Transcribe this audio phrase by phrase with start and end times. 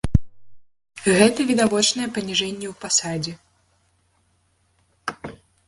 [1.19, 3.37] Гэта відавочнае паніжэнне ў пасадзе.